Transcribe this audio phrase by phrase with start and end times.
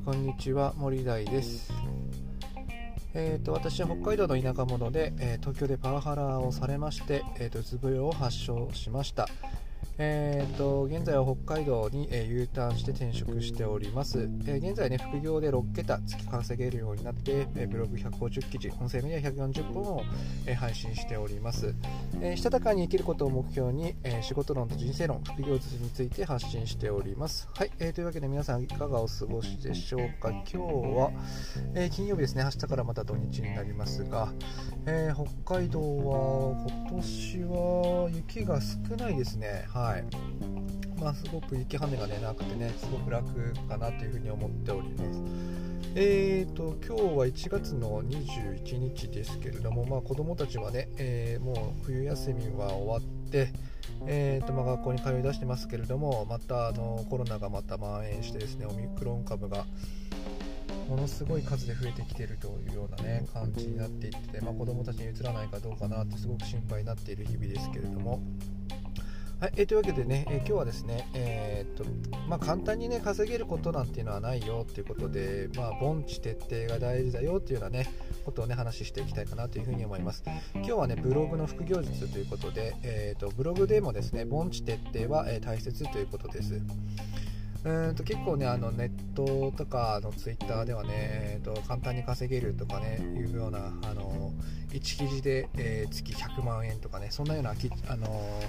[0.00, 1.72] ー、こんにちは森大です、
[3.14, 9.28] えーと、私は北海道の田舎者で、えー、東京でパワハラをされまして、えーと、うつ病を発症しました。
[9.98, 20.02] えーと、現在は北海道に、えー、U ターンして転職しております、えー、現在ね副業で6桁月稼げるようになって、えー、ブログ150記事音声メディア140本を、
[20.46, 21.74] え配信しております、
[22.20, 27.48] えしたたかに生きることを目標に、え仕事論と人生論副業術について発信しております。
[27.54, 30.30] はい、えというわけで皆さんいかがお過ごしでしょうか。
[30.30, 31.10] 今日は、
[31.74, 32.44] え金曜日ですね。
[32.44, 34.32] 明日からまた土日になりますが、
[34.86, 35.12] え
[35.44, 39.66] 北海道は今年は雪が少ないですね。
[39.68, 40.04] はい。
[41.00, 45.22] まあ、すごく雪跳ねが、ね、なくてねすごく楽かなというふうに思っております。
[45.96, 53.48] えーと今日は1月の21日ですけれども、まあ、子供たちはね、えー、もう冬休みは終わって、
[54.06, 59.64] えーとまあ、学校に通い出してますけれどもまたあのコロナがまた蔓延してですねオミクロン株が
[60.90, 68.20] ものすごい数で増えてきているというような、ね、感じになっていって、まあ、子供たちにうつらないかどうかなってすごく心配になっている日々ですけれども。
[69.38, 71.84] はい、えー、というわけでね、えー、今日はですね、えー、っと
[72.28, 77.88] まあ、簡単にね稼げることなんていうのはないよっていうことで、まあ、盆地徹底が大事だよっていうようなね
[78.26, 80.24] ことをね話していきたいかなというふうに思います。
[80.56, 86.60] 今日はねブログの副業術ということで、えー、とブログでもですね盆地徹底は、え、大切ということです。
[87.64, 94.32] うんと結構ねあのネットとかのツイッターではね、えーと、簡単に稼げるとかねいうようなあの
[94.70, 98.40] 1記事で、えー、月100万円とかねそんなようなあの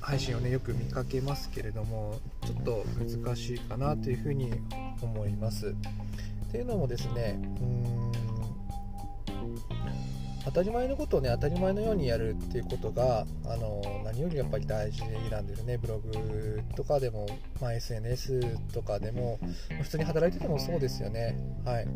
[0.00, 4.52] 配信をねよく見かけますけれどもちょっと難しいかなというふうに
[5.00, 5.74] 思います。
[6.48, 7.97] っていうのもですねうん
[10.48, 15.76] 当たり前のことをね当たり前のようにやるっていうことがあの何よりやっぱり大事なんですね。
[15.76, 17.26] ブログとかでも、
[17.60, 19.38] まあ、SNS とかでも
[19.82, 21.36] 普通に働いててもそうですよね。
[21.64, 21.86] はい、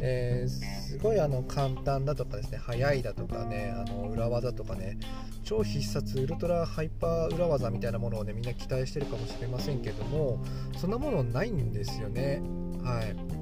[0.00, 4.98] えー、すごいあの簡単だとかですね早いだとかねあの裏技とかね
[5.44, 10.44] 超必殺ウルトラハイパー裏技みたいなものをねみんな期待してるかもしれませんけども
[10.76, 12.42] そんなものないんですよね。
[12.82, 13.33] はい。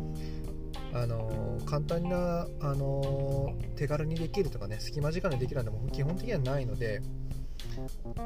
[0.95, 7.03] あの簡単なあの手軽にできるとかね隙間時間でできるのも基本的にはないので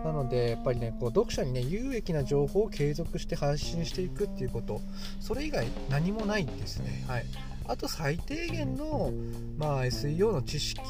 [0.04, 4.80] なのでやっぱりねこう読者にね有益な情報を継続して発信していくっていうこと
[5.20, 7.04] それ以外何もないんですね。
[7.06, 7.24] はい。
[7.68, 9.12] あと最低限の、
[9.58, 10.80] まあ、SEO の知識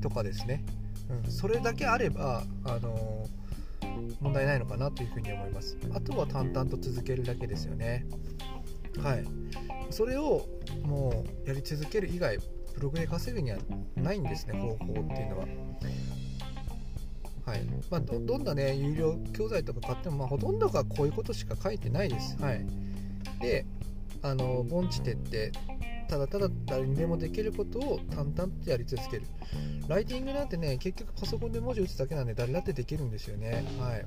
[0.00, 0.64] とかですね、
[1.24, 3.26] うん、それだけあればあの
[4.20, 5.76] 問題ないのかなというふうに思います。
[5.92, 8.06] あとは淡々と続けるだけですよね。
[9.02, 9.24] はい。
[9.94, 10.44] それを
[10.82, 12.36] もうやり続ける以外
[12.74, 13.58] ブログで稼ぐには
[13.94, 15.46] ないんですね方法っていうのは。
[17.46, 17.62] はい。
[17.90, 22.36] まあ、どどんな、ね、有料教材とか買っても、まあ、ほとんどがこういうことしか書いてないです。
[22.42, 22.66] はい、
[23.40, 23.66] で
[24.22, 29.22] あの盆地徹底ただただ誰にでもできることを淡々とやり続ける。
[29.86, 33.64] ライティングなんてね結局パソコンで文字打つだけなんで誰だってできるんですよね。
[33.78, 34.06] はい。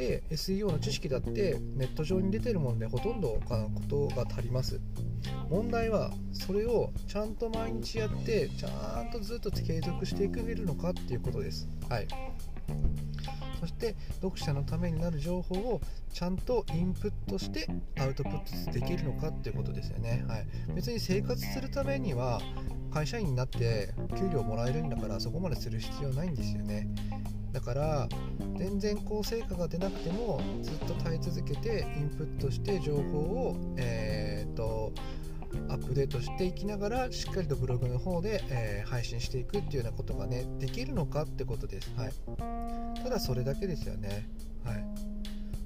[0.00, 4.80] で SEO の知識だってネット上に出てるものでほとんどのことが足ります。
[5.50, 11.68] 問題はそれをちゃんと毎日やってちゃんとずっと継続していくれるのかっていうことです。
[11.90, 12.08] はい。
[13.60, 15.82] そして読者のためになる情報を
[16.14, 17.68] ちゃんとインプットして
[17.98, 22.40] アウトプットできるのかっていうことですよね、はい、別に生活するためには
[22.90, 26.88] 会社員になって給料もらえるんだからそこまでする必要ないんですよね。
[27.52, 28.08] だから
[28.56, 34.92] 全然こう成果が出なくてもずっと耐え続けてインプットして情報を、えーと、
[35.68, 44.28] アップデートしていきながらしっかりとブログの方で、えー、配信していくっていうようなことがねできるのかってことです、はい、ただそれだけですよね、
[44.64, 44.84] はい、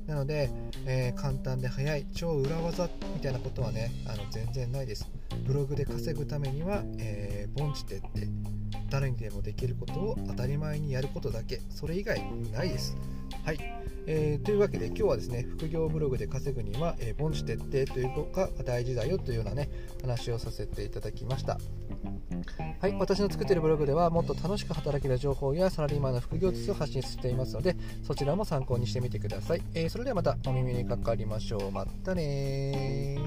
[0.07, 0.51] なので、
[0.87, 5.11] えー、簡単で早い超裏技みたいなことはねあの全然ないです。
[5.47, 8.29] ブログで稼ぐためには、えー、盆地てって
[8.95, 11.61] 誰にでもできることを当たり前にやることだけ。
[11.69, 12.23] それ以外
[12.53, 12.97] ないです。
[13.45, 13.59] はい、
[14.07, 19.69] えー、というわけで今日はですね副業ブログで稼ぐには、えー、凡事徹底ということが大事だよというようなね
[20.01, 21.59] 話をさせていただきました。
[22.81, 27.75] はい、私の作っているブログではもっと楽しく働ける情報やサラリーマンの副業術を発信していますので
[28.05, 31.73] そちらも参考にしてみてください、えー、それではまたお耳にかかりましょう。
[31.73, 33.19] またね